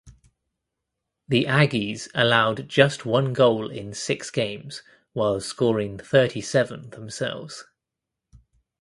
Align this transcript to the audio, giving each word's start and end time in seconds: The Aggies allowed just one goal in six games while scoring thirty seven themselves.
The 1.27 1.43
Aggies 1.45 2.09
allowed 2.15 2.67
just 2.67 3.05
one 3.05 3.33
goal 3.33 3.69
in 3.69 3.93
six 3.93 4.31
games 4.31 4.81
while 5.13 5.39
scoring 5.39 5.99
thirty 5.99 6.41
seven 6.41 6.89
themselves. 6.89 7.65